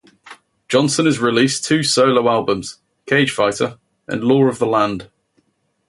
Johnson 0.67 1.05
has 1.05 1.19
released 1.19 1.63
two 1.63 1.83
solo 1.83 2.27
albums: 2.27 2.79
Cagefighter 3.05 3.77
and 4.07 4.23
Law 4.23 4.45
of 4.45 4.57
the 4.57 4.65
Land. 4.65 5.11